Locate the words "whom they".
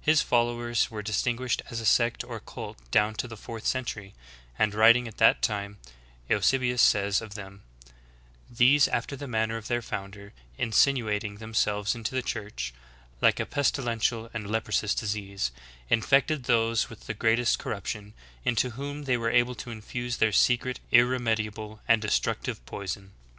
18.70-19.18